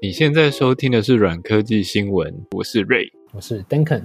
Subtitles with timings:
[0.00, 4.02] 你现在收听的是软科技新闻，我是 Ray，我是 Duncan。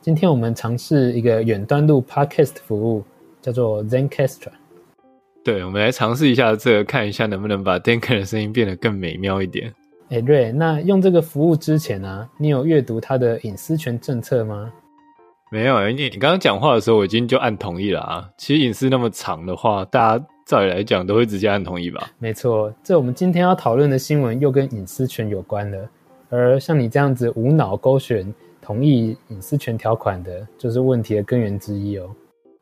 [0.00, 3.04] 今天我们尝试一个远端录 Podcast 服务，
[3.42, 4.48] 叫做 Zencastr。
[5.44, 9.74] 对，我们来尝试一下这个，看一下能不能把 Duncan 的声音变得更美妙一点。
[10.08, 14.72] 哎，Ray，那用这个服务之前啊，你有阅读它的隐私权政策吗？
[15.50, 18.28] 没有，你你刚刚讲话的时候，我已经就按同意了啊。
[18.38, 22.10] 其实隐私那么长的话，大家照理来讲都会直接按同意吧？
[22.18, 25.86] 没错，这我们今天要讨论的新闻又跟隐私权有关了。
[26.30, 32.08] 而像你这样子无脑勾选同意隐私权条款的，就是问题的根源之一哦。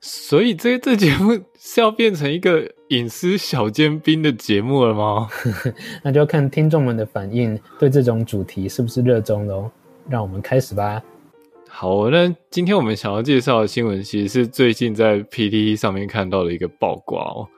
[0.00, 5.28] 所以这这节目是要变成一个隐私小尖兵的节目了吗？
[6.02, 9.70] 那就要看听众们的反应，对这种主题是不是热衷喽？
[10.08, 11.00] 让我们开始吧。
[11.68, 17.48] 好，那今天我们想要介绍的新闻，其实是最近在 PTT 上面看到的一个曝光哦。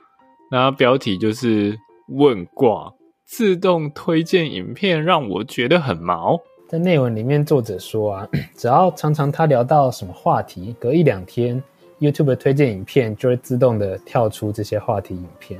[0.51, 1.77] 那标题就是
[2.09, 2.91] “问卦
[3.23, 6.39] 自动推荐影片让我觉得很毛”。
[6.67, 11.61] 在内文里面，作者说啊， 只要常常他聊到什么话题，隔一两天
[11.99, 15.59] ，YouTube 推荐影片就会自动的跳出这些话题影片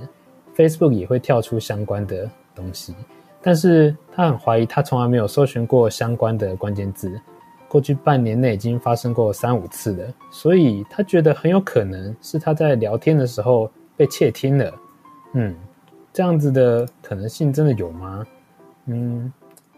[0.55, 2.95] ，Facebook 也会跳出相关的东西。
[3.41, 7.19] 但是他很怀疑，他从来没有搜寻过相关的关键字。
[7.67, 14.73] 过去半年内已经发生过三五次了，所以他觉得很有可能是他在聊天的时候被窃听了。
[15.33, 15.55] 嗯，
[16.11, 18.25] 这样子的可能性真的有吗？
[18.88, 19.31] 嗯，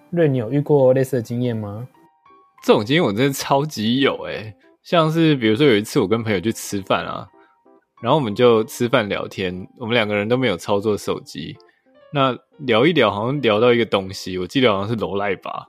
[0.09, 1.87] 瑞，你有遇过类似的经验吗？
[2.63, 7.27] 这种经验我真的超级有诶，像是比如说有一次我跟朋友去吃饭啊，
[8.01, 11.57] 然后我们就吃饭聊天，我们两个人都没有操作手机，
[12.13, 15.67] 那聊一聊好像聊到一个东西，我记得好像是罗赖吧。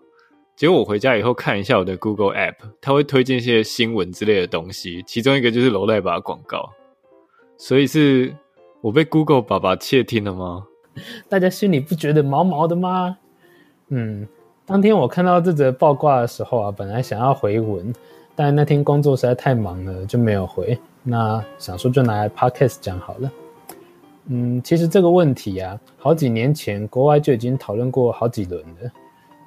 [0.55, 6.71] 结果我回家以后看一下我的 Google App，它会推荐一些新闻之类的东西，其中一个就是罗赖吧广告。
[7.57, 8.35] 所以是
[8.83, 10.67] 我被 Google 爸爸窃听了吗？
[11.31, 13.17] 大家心里不觉得毛毛的吗？
[13.91, 14.27] 嗯，
[14.67, 17.95] 当天我看到这则报挂的时候啊，本来想要回文，
[18.35, 20.77] 但那天工作实在太忙了，就没有回。
[21.05, 23.31] 那想说就拿来 Podcast 讲好了。
[24.27, 28.91] 嗯，其实这个问题啊，好几年前国外就已经讨论过好几轮了。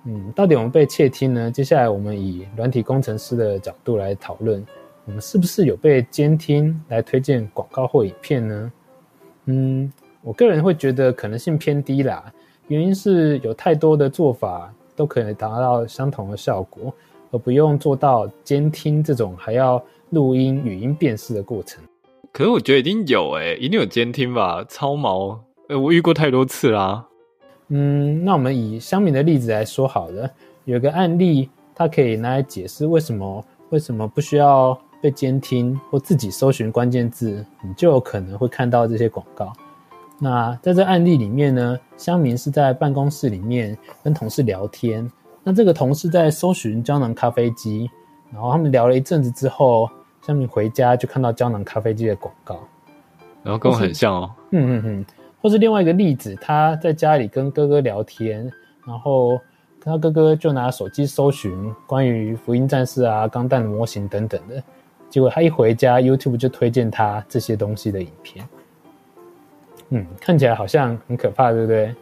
[0.06, 1.52] 嗯，到底我们被窃听呢？
[1.52, 4.66] 接下来我们以软体工程师的角度来讨论，
[5.04, 8.72] 我们是不是有被监听来推荐广告或影片呢？
[9.46, 9.92] 嗯，
[10.22, 12.32] 我个人会觉得可能性偏低啦，
[12.68, 16.94] 原因是有太多的做法都可以达到相同的效果，
[17.32, 21.84] 而不用做到监听这种还要录音、语音辨识的过程。
[22.32, 24.66] 可是我觉得一定有诶、欸，一定有监听吧？
[24.68, 25.40] 超毛，
[25.70, 27.06] 呃，我遇过太多次啦。
[27.70, 30.30] 嗯，那我们以香民的例子来说好了，
[30.66, 39.54] 有个案例，它可以拿来解释为什么为什么不需要被监听或自己搜寻关键字，你就有可能会看到这些广告。
[40.18, 45.08] 那在这案例里面呢，乡民是在办公室里面跟同事聊天，
[45.44, 47.88] 那这个同事在搜寻胶囊咖啡机，
[48.34, 49.88] 然后他们聊了一阵子之后，
[50.26, 52.60] 乡民回家就看到胶囊咖啡机的广告，
[53.44, 55.06] 然后跟我很像哦，嗯嗯嗯。
[55.40, 58.52] 或是另外一个例子，他在家里跟哥哥聊天，
[58.88, 59.40] 然后
[59.80, 64.64] 他哥哥就拿手机搜寻关于福音战士啊、钢弹的模型等等的，
[65.10, 68.48] 结果他一回家，YouTube 就推荐他这些东西的影片。
[69.90, 71.94] 嗯，看起来好像很可怕，对不对？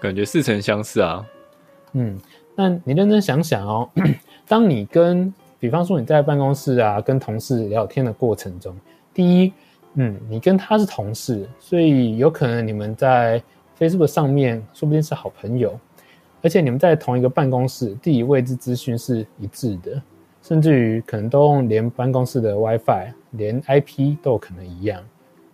[0.00, 1.24] 感觉似曾相识啊。
[1.92, 2.18] 嗯，
[2.54, 3.88] 那你认真想想哦，
[4.46, 8.76] 当你跟，比方说你在办公室啊，跟同事聊天的过程中，
[9.14, 9.52] 第一。
[9.94, 13.42] 嗯，你跟他是同事，所以有可能你们在
[13.78, 15.78] Facebook 上面说不定是好朋友，
[16.40, 20.00] 而且你们在同一个办公室，地理位置资讯是一致的，
[20.42, 25.02] 甚至于可能都用连办公室的 WiFi，连 IP 都可能一样。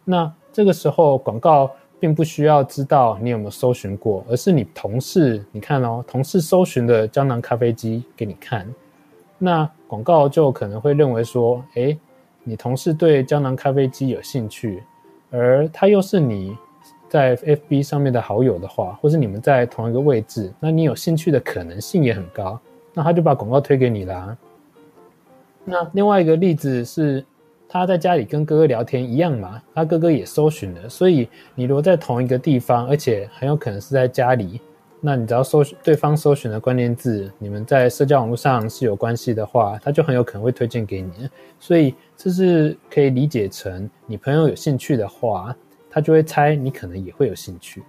[0.05, 8.67] 那这个时候广告并不需要知道你有没有搜寻过，而是你同事，你看哦，同事搜寻的胶囊咖啡机给你看，
[9.39, 11.97] 那广告就可能会认为说，诶。
[12.45, 14.83] 你同事对胶囊咖啡机有兴趣，
[15.31, 16.57] 而他又是你
[17.07, 22.59] 在 FB 上面的好友的话，或是你们在同一个位置，那你有兴趣的可能性也很高，
[22.95, 24.35] 那他就把广告推给你啦。
[25.69, 27.25] 那另外一个例子是，
[27.69, 34.61] 他在家里跟哥哥聊天一样嘛，他哥哥也搜寻了，所以你如果在同一个地方，而且很有可能是在家里。
[35.01, 41.31] 那你只要搜对方搜寻的关键字，你们在社交网络上是有关系的话，他就很有可能会推荐给你。
[41.61, 45.55] 所以这是可以理解成，你朋友有兴趣的话，
[45.89, 47.81] 他就会猜你可能也会有兴趣。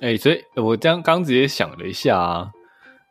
[0.00, 2.50] 哎、所以我刚刚直接想了一下啊，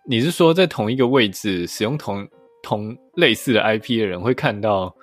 [0.07, 2.27] 你是说在同一个位置使用同
[2.63, 4.95] 同类似的 IP 的人会看到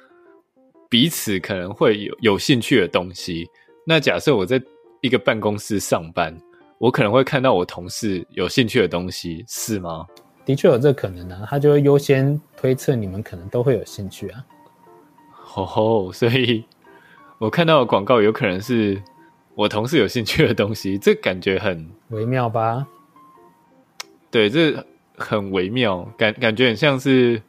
[0.88, 3.48] 彼此可能会有有兴趣的东西？
[3.86, 4.60] 那假设我在
[5.00, 6.36] 一个办公室上班，
[6.78, 10.04] 我可能会看到我同事有兴趣的东西，是吗？
[10.44, 14.44] 的确有这可能啊，他就会优先推测你们可能都会有兴趣啊。
[15.32, 16.64] 吼吼，所以
[17.38, 19.00] 我看到的广告有可能是
[19.54, 22.86] 我同事有兴趣的东西，这感觉很微妙吧？
[24.30, 24.84] 对，这
[25.16, 27.40] 很微妙，感感觉很像是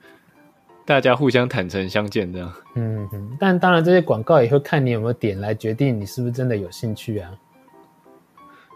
[0.91, 2.53] 大家互相坦诚相见这样。
[2.75, 7.31] 嗯哼，但当然这些广告也会看你有没有点来决定你是不是真的有兴趣啊。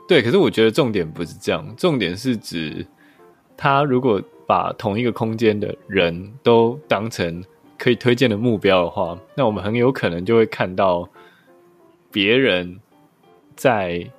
[0.07, 2.87] 对，可是我觉得重点不是这样，重点是指
[3.57, 7.43] 他如果把同一个空间的人都当成
[7.77, 11.05] 可以推荐的目标的话，那我们很有可能就会看到
[12.13, 12.79] 别人
[13.57, 14.09] 在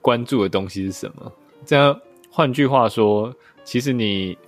[0.00, 1.30] 关注的东西是什么。
[1.66, 2.00] 这样，
[2.30, 3.30] 换句话说，
[3.64, 4.38] 其实你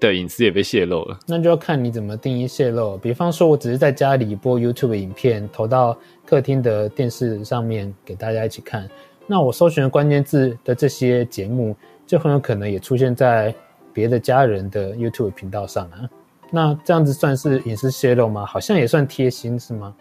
[0.00, 1.18] 的隐私也被泄露了。
[1.28, 2.96] 那就要看你怎么定义泄露。
[2.96, 8.88] 比方说，我只是在家里播 YouTube 影片，投到客厅的电视上面给大家一起看。
[9.26, 11.76] 那我搜寻的关键字的这些节目，
[12.06, 13.54] 就很有可能也出现在
[13.92, 16.08] 别的家人的 YouTube 频道上啊。
[16.50, 18.44] 那这样子算是隐私泄露吗？
[18.44, 19.94] 好像也算贴心，是吗？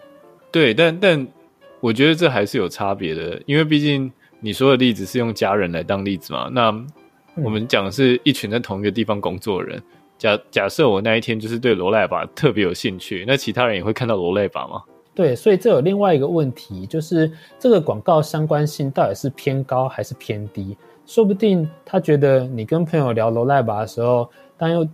[0.51, 1.27] 对，但但
[1.79, 6.49] 我觉得这还是有差别的，因为毕竟你说的例子是用家人来当例子嘛。
[6.51, 6.71] 那
[7.43, 9.81] 我们讲的是一群在同一个地方工作的人。
[10.17, 14.83] 假假设我那一天就是对罗赖吧特别有兴趣，那其他人也会看到罗赖吧吗？
[15.15, 20.77] 对，所以这有另外一个问题，就是这个广告相关性到底是偏高还是偏低？
[21.05, 24.87] 说不定他觉得你跟朋友聊罗赖吧的时候，但又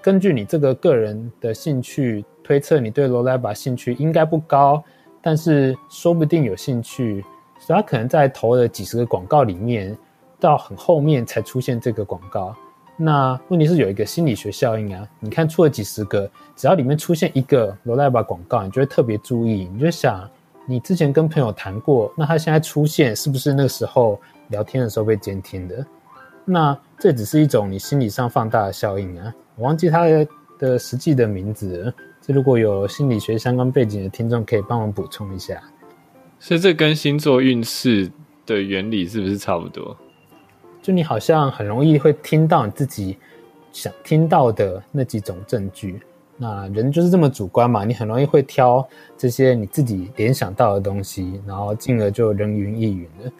[0.00, 4.82] 根据你这个个人的兴趣推测，你对罗赖吧兴趣应该不高，
[5.22, 7.22] 但是说不定有兴趣，
[7.58, 9.96] 所以他可能在投了几十个广告里面，
[10.42, 12.54] 到很后面才出现这个广告。
[12.96, 20.28] 那问题是有一个心理学效应啊，你看出了几十个，只要里面出现一个罗赖吧广告，你就会特别注意，你就想
[20.66, 25.86] 你之前跟朋友谈过，那他现在出现是不是那个时候聊天的时候被监听的？
[26.44, 30.06] 那这只是一种你心理上放大的效应啊，我忘记他
[30.58, 35.60] 的实际的名字，这如果有心理学相关背景的听众可以帮忙补充一下。
[36.38, 38.10] 所以这跟星座运势
[38.44, 39.96] 的原理是不是差不多？
[40.82, 43.16] 就你好像很容易会听到你自己
[43.70, 46.02] 想听到的那几种证据，
[46.36, 48.86] 那人就是这么主观嘛，你很容易会挑
[49.16, 53.32] 这些你自己联想到的东西，然后进而就人云亦云了。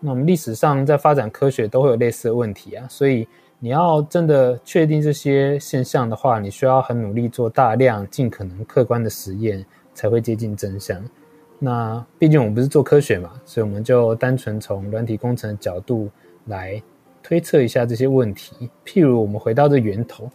[0.00, 3.28] 那我们历史上在发展科学都会有类似的问题啊，所以
[3.60, 9.64] 你要真的确定这些现象的话，你需要很努力做大量尽可能客观的实验，
[9.94, 11.00] 才会接近真相。
[11.60, 16.10] 那毕竟我们不是做科学嘛，所以我们就单纯从软体工程的角度。
[16.46, 16.82] 来
[17.22, 20.30] 推测一下这些问题，譬如我们回到这源头，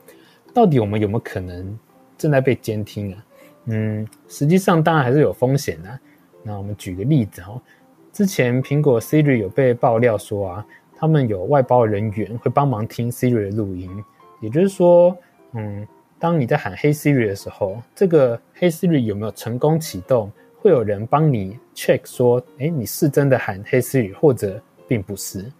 [0.53, 1.77] 到底我们有没有可能
[2.17, 3.25] 正在被监听啊？
[3.65, 5.99] 嗯，实际上当然还是有风险的。
[6.43, 7.59] 那我们举个例子哦，
[8.13, 10.65] 之前苹果 Siri 有被爆料说啊，
[10.95, 13.89] 他们有外包人员会帮忙听 Siri 的录音，
[14.41, 15.17] 也就是说，
[15.53, 15.85] 嗯，
[16.19, 25.51] 当你在喊 Hey Siri 的时候，这个 Hey Siri 有没有成功启动，会有人帮你 check 说，诶，你是真的喊 Hey Siri，或者并不是。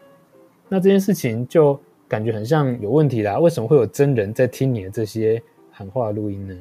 [0.68, 3.38] 那这件事情就感觉很像有问题啦。
[3.40, 5.42] 为什么会有真人在听你的这些
[5.72, 6.56] 喊话录音呢？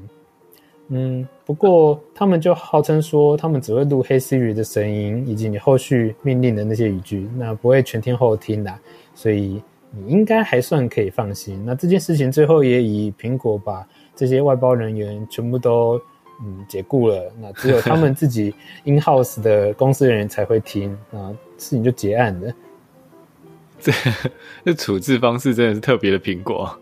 [0.88, 8.70] 嗯，不过他们就号称说，他们只会录 Hey Siri 的声音以及你后续命令的那些语句，那不会全天候听的，
[9.14, 11.62] 所以你应该还算可以放心。
[11.64, 15.98] 那这件事情最后也以苹果把这些外包人员全部都
[16.43, 22.52] 嗯解雇了，那只有他们自己 in house 的公司人员才会听，啊，事情就结案了。
[23.84, 23.93] 这
[24.64, 26.74] 这处置方式真的是特别的苹果，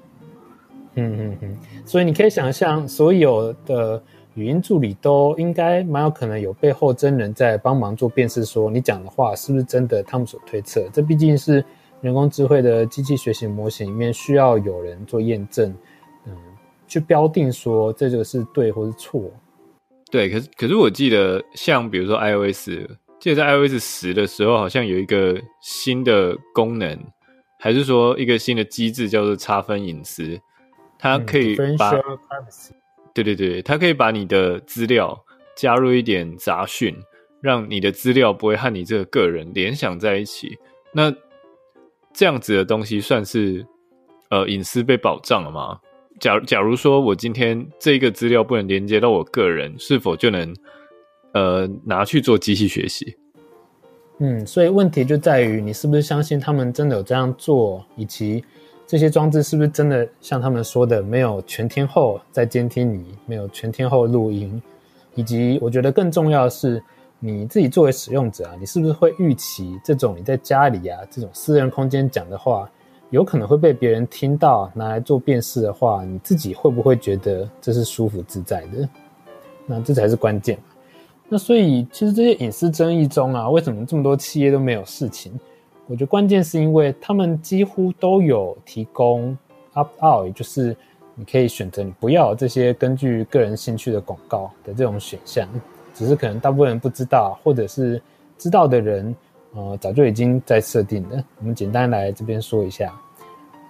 [0.94, 4.00] 嗯嗯嗯，所以你可以想象，所有的
[4.34, 10.88] 语音助理都应该蛮有可能有背后真人在帮忙做辨识，说你讲的话是不是真的，他们所推测。
[10.92, 11.64] 这毕竟是
[12.00, 15.74] 人工智慧的机器学习模型里面需要有人做验证，
[16.26, 16.32] 嗯，
[16.86, 19.28] 去标定说这个是对或是错。
[20.08, 22.68] 对，可是可是我记得，像比如说 iOS。
[23.22, 26.98] 记得在 iOS 十的时候，好像有一个新的功能，
[27.56, 30.36] 还是说一个新的机制，叫做差分隐私。
[30.98, 32.02] 它可以把，嗯、
[33.14, 35.16] 对对对，它可以把你的资料
[35.56, 36.92] 加入一点杂讯，
[37.40, 40.58] 让你的资料不会和你这个个人联想在一起。
[40.92, 41.14] 那
[42.12, 43.64] 这样子的东西算是
[44.30, 45.78] 呃隐私被保障了吗？
[46.18, 50.52] 假假如说我今天这个资料不能连接到我个人，是否就能？
[51.32, 53.16] 呃，拿去做机器学习。
[54.18, 58.44] 嗯，所以问题就在于你是不是相信他们真的有这样做，以及
[58.86, 64.62] 这些装置是不是真的像他们说的，没有全天候在监听你，没有全天候录音，
[65.14, 66.80] 以及我觉得更重要的是，
[67.18, 72.70] 你自己作为使用者啊，你是不是会预期这种你在家里啊这种私人空间讲的话，
[73.10, 78.88] 有可能会被别人听到，拿来做辨识的话，你自己会不会觉得这是舒服自在的？
[79.66, 80.56] 那这才是关键。
[81.32, 85.32] 那所以其实这些隐私争议中啊，为什么这么多企业都没有事情？
[85.86, 89.34] 我觉得关键是因为他们几乎都有提供
[89.72, 90.76] opt out，也就是
[91.14, 95.48] 你可以选择你不要这些根据个人兴趣的广告的这种选项。
[95.94, 97.98] 只是可能大部分人不知道，或者是
[98.36, 99.16] 知道的人，
[99.54, 101.24] 呃，早就已经在设定了。
[101.38, 102.92] 我们简单来这边说一下，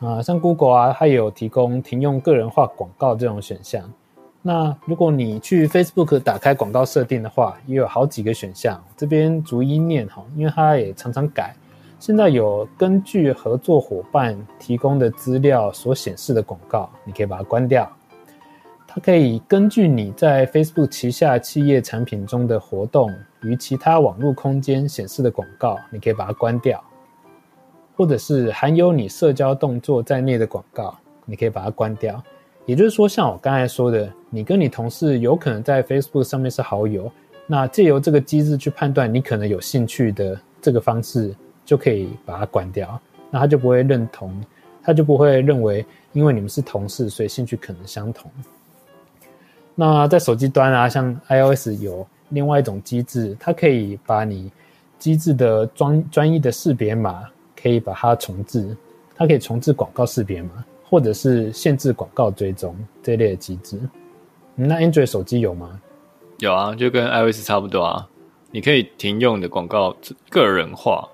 [0.01, 3.89] 啊、像 Google 啊，它有提供停用个人化广告这种选项。
[4.45, 8.83] 那如果你去 Facebook 打开广告设定的话，也有好几个选项。
[8.97, 11.55] 这边逐一念哈，因为它也常常改。
[12.01, 17.89] 现在有根据合作伙伴提供的资料所显示的广告，你可以把它关掉。
[18.89, 26.83] 它可以根据你在 Facebook 旗下企业产品中的活动与其他网络空间显示的广告，你可以把它关掉，
[27.97, 30.95] 或者是含有你社交动作在内的广告，
[31.25, 32.23] 你可以把它关掉。
[32.65, 37.11] 也就是说，像我刚才说的，你跟你同事有可能在 Facebook 上面是好友，
[37.47, 43.01] 那借由这个机制去判断你可能有兴趣的这个方式，就可以把它关掉，
[43.31, 44.33] 那他就不会认同，
[44.83, 48.31] 他就不会认为因为你们是同事，所以兴趣可能相同。
[49.75, 54.53] 那在手机端啊，像 iOS 有另外一种机制，它可以把你
[54.99, 57.25] 机制的专专一的识别码，
[57.61, 58.77] 可以把它重置，
[59.17, 63.81] 它可以重置广告识别码，或者是限制广告追踪这一类的机制。
[64.55, 65.81] 那 Android 手机有吗？
[66.37, 68.07] 有啊，就跟 iOS 差不多啊。
[68.51, 69.97] 你可以停用你的广告
[70.29, 71.09] 个人化，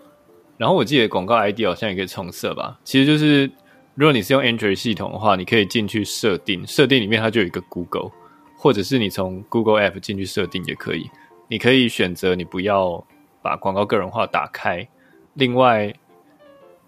[0.56, 2.76] 然后我记得广告 ID 好像也可以重设吧。
[2.82, 3.48] 其实就是
[3.94, 8.10] 如果你是用 Android 系统的话，你可以进去设定，设定里面它就有一个 Google。
[8.56, 11.08] 或者是你从 Google App 进去设定也可以，
[11.46, 13.06] 你可以选择你不要
[13.40, 14.88] 把广告个人化打开。
[15.34, 15.94] 另外，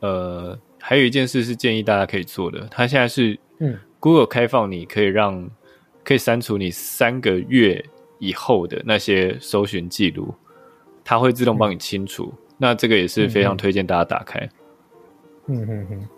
[0.01, 5.49] 呃，还有一件事是建议大家可以做的，它现在是嗯 Google 开放，你可以让
[6.03, 7.85] 可以删除你三个月
[8.19, 10.35] 以后的那些搜寻记录，
[11.05, 12.33] 它会自动帮你清除。
[12.35, 14.49] 嗯、那这个也是非常推荐大家打开。
[15.47, 16.09] 嗯哼哼。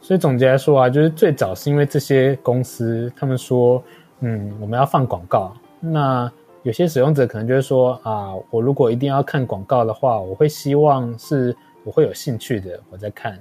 [0.00, 3.82] 所以总结来说啊，就是最早是因为这些公司他们说。
[4.20, 5.54] 嗯，我们要放广告。
[5.78, 6.28] 那
[6.64, 11.54] 有些使用者可能就会说啊，我如果一定要看广告的话，我会希望是
[11.84, 13.38] 我会有兴趣的，我在看。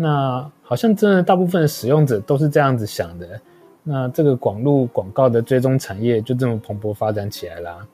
[0.00, 3.40] 那好像真的大部分的使用者都是这样子想的。
[3.82, 7.86] 那这个广路广告的追踪产业就这么蓬勃发展起来啦。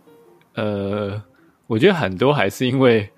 [0.57, 1.23] 呃，
[1.67, 3.09] 我觉得很多还是因为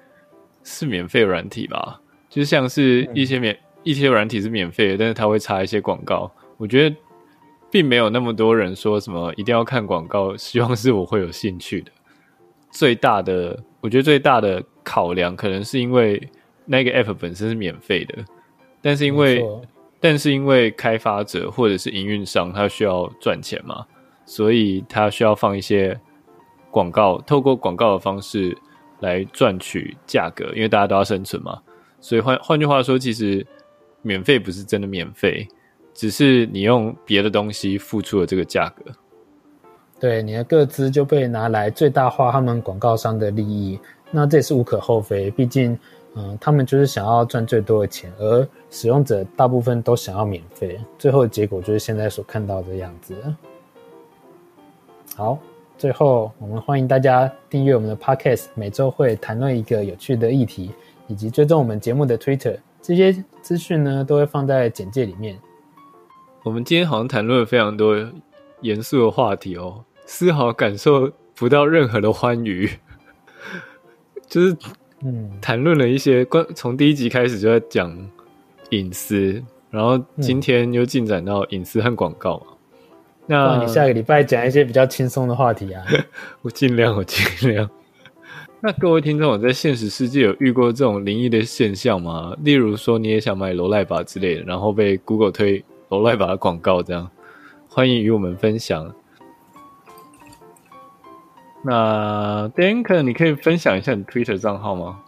[0.62, 2.00] 是免费软体吧，
[2.30, 6.30] 就像是一些免、嗯、一些软体是免费的，但是它会插一些广告。
[6.56, 6.96] 我觉得。
[7.68, 11.90] 并没有那么多人说什么一定要看广告，希望是我会有兴趣的。
[12.70, 16.30] 最大的，我觉得最大的考量可能是因为
[16.64, 18.24] 那个 app 本身是免费的，
[18.86, 19.44] 但是因为
[19.98, 23.84] 但是因为开发者或者是营运商他需要赚钱嘛，
[24.24, 25.98] 所以他需要放一些
[26.70, 28.56] 广告，透过广告的方式
[29.00, 31.60] 来赚取价格，因为大家都要生存嘛。
[32.00, 33.44] 所以换换句话说，其实
[34.02, 35.48] 免费不是真的免费。
[35.92, 38.92] 只是你用别的东西付出了这个价格，
[39.98, 45.30] 对，你的个资就被拿来最大化他们广告商的利益，那这也是无可厚非。
[45.30, 45.76] 毕竟，
[46.18, 53.14] 嗯，他们就是想要赚最多的钱，而使用者大部分都想要免费，最后的结果就是现在所看到的样子。
[55.14, 55.38] 好，
[55.76, 60.70] 最后我们欢迎大家订阅我们的 Podcast，每周会谈论一个有趣的议题，
[61.06, 65.38] 以及追踪我们节目的 Twitter，这些资讯呢都会放在简介里面。
[66.42, 67.94] 我们今天好像谈论了非常多
[68.62, 72.70] 严肃的话题哦，丝毫感受不到任何的欢愉，
[74.26, 74.56] 就是
[75.06, 77.96] 嗯，谈论了一些关从第一集开始就在讲
[78.70, 82.44] 隐私，然后今天又进展到隐私和广告
[83.26, 85.84] 那你下个礼拜讲一些比较轻松的话题啊？
[86.42, 87.70] 我尽量，我尽量。
[88.60, 92.34] 那各位听众，我在现实世界有遇过这种灵异的现象吗？
[92.42, 95.64] 例如说，你也想买罗赖吧之类的，然后被 Google 推。
[95.88, 97.08] 罗赖吧的广告，这样
[97.68, 98.92] 欢迎与我们分享。
[101.68, 105.00] 那 Denken，你可以分享一下你 Twitter 账号吗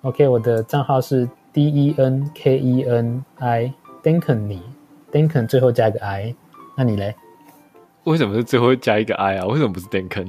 [0.00, 4.62] ？OK，我的账号是 D E N K E N I，Denken 你
[5.12, 6.34] ，Denken 最后加个 I，
[6.74, 7.14] 那你嘞？
[8.04, 9.44] 为什么是最后加一个 I 啊？
[9.44, 10.28] 为什么不是 Denken？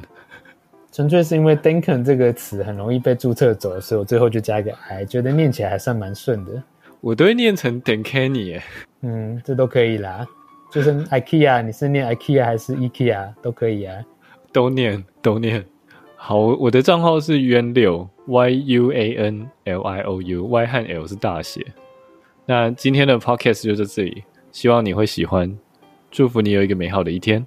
[0.91, 6.61] 纯粹是因为 Denken 这个词很容易被注册走，所以我最后就加一个 I，觉得念起来还算蛮顺的。
[6.99, 8.61] 我都会念成 Denkeny 耶。
[9.03, 10.27] 嗯，这都可以啦。
[10.69, 13.95] 就是 IKEA，你是念 IKEA 还是 IKEA 都可以啊。
[14.51, 15.65] 都念，都念。
[16.15, 21.65] 好，我的账号是 Yuan 六 Y U A N L I O U，Y 和 L 是大写。
[22.45, 25.57] 那今天的 Podcast 就到这里，希望你会喜欢，
[26.11, 27.45] 祝福你有一个美好的一天。